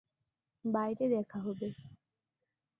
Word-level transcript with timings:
বাইরে 0.65 1.05
দেখা 1.09 1.39
হবে। 1.39 1.67